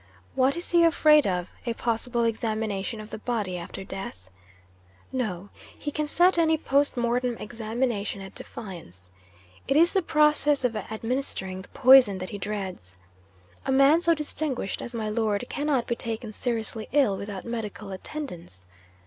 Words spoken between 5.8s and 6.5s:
can set